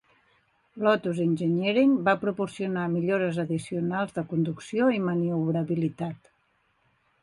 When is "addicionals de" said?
3.47-4.27